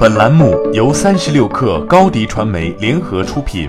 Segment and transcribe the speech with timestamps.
[0.00, 3.68] 本栏目由三十六氪高低传媒联合出品。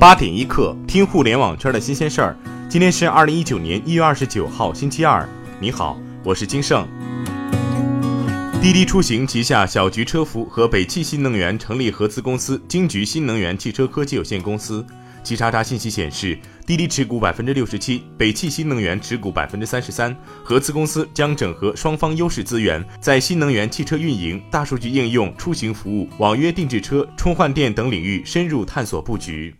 [0.00, 2.36] 八点一刻，听互联网圈的新鲜事儿。
[2.66, 5.28] 今天是二零一九年一月二十九号，星期二。
[5.60, 6.88] 你好，我是金盛。
[8.62, 14.82] 滴滴出行旗下小桔车服和北汽新能源成立合资公司金桔新能源汽车科技有限公司。
[15.28, 20.16] 齐查查信息显示，滴滴持股百分之六十七，北汽新能源持股百分之三十三。
[20.42, 29.54] 合资公司将整合双方优势资源，在新能源汽车运营、大数据应用、出行服务、网约定制车、充换电等领域深入探索布局。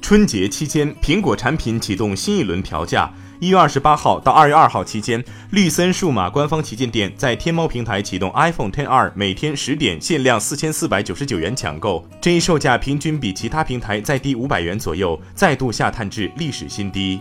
[0.00, 3.12] 春节期间，苹果产品启动新一轮调价。
[3.40, 17.18] 一月二十八号到二月二号期间，绿森数码官方旗舰店在天猫平台启动 iPhone X2 每天十点限量四千四百九十九元抢购，这一售价平均比其他平台再低五百元左右，再度下探至历史新低。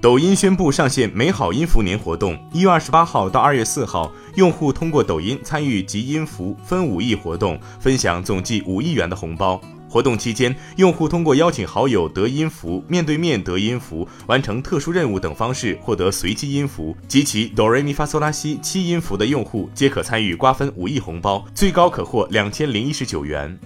[0.00, 9.60] 抖音宣布上线美好音符年活动，一月二十八号到二月四号，用户通过抖音参与集音符分五亿活动，分享总计五亿元的红包。
[9.88, 23.58] 活动期间，用户通过邀请好友得音符、面对面得音符、完成特殊任务等方式获得随机音符，集齐哆瑞咪发嗦拉西七音符的用户皆可参与瓜分五亿红包，最高可获两千零一十九元。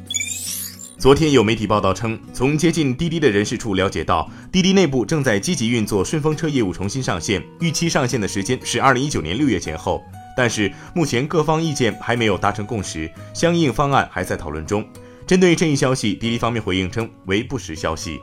[0.96, 10.00] 昨天有媒体报道称，从接近滴滴的人士处了解到，滴滴内部正在积极运作顺风车业务重新上线，预期上线的时间是二零一九年六月前后，
[10.36, 14.86] 但是目前各方意见还没有达成共识，相应方案还在讨论中。
[15.26, 18.20] 针对这一消息，滴滴方面回应称为不实消息。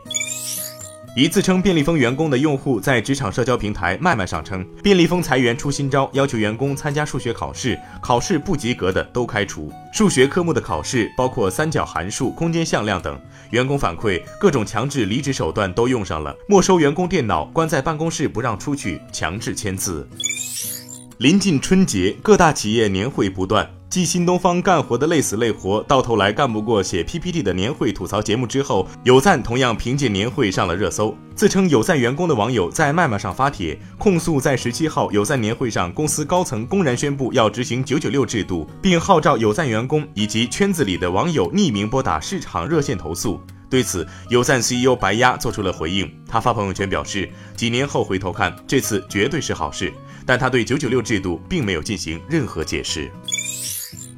[1.16, 9.73] 一自称便利蜂员工的用户在职场社交平台麦麦上称，便利蜂裁员出新招，要求员工参加数学考试，考试不及格的都开除。
[9.92, 13.20] 数学科目的考试包括三角函数、空间向量等。
[13.50, 20.08] 员工反馈，各种强制离职手段都用上了，没收员工电脑，关在办公室不让出去，强制签字。
[21.17, 23.67] 临近春节，各大企业年会不断。
[23.90, 31.17] 继新东方干活的累死累活，到头来干不过写 PPT 的年会吐槽节目之后，有赞同样凭借年会上了热搜。
[31.33, 43.42] 自称有赞员工的网友在麦麦上发帖控诉，在十七号有赞年会上，公司高层公然宣布要执行九九六制度，并号召有赞员工以及圈子里的网友匿名拨打市场热线投诉。
[43.71, 49.92] 对此，有赞 CEO 白鸭做出了回应，他发朋友圈表示，几年后回头看，这次绝对是好事，
[50.27, 53.11] 但他对九九六制度并没有进行任何解释。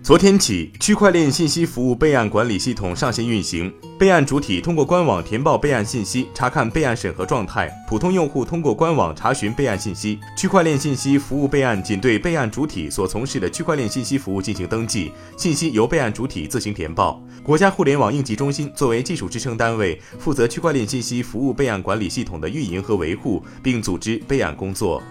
[0.03, 3.71] 昨天起，区块链信息服务备案管理系统上线运行。
[3.99, 10.19] 备案主体通过官网填报备案信息，查看备案审核状态；普通用户通过官网查询备案信息。
[10.35, 17.21] 区块链信息服务备案仅对备案主体所从事的区块链信息服务进行登记，信息由备案主体自行填报。
[17.43, 25.01] 国家互联网应急中心作为技术支撑单位，负责区块链信息服务备案管理系统的运营和维护，并组织备案工作。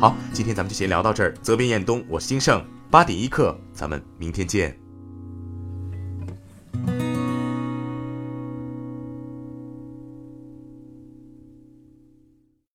[0.00, 1.34] 好，今天咱们就先聊到这儿。
[1.42, 4.87] 责编：彦东，我是金盛，八点一刻，咱们明天见。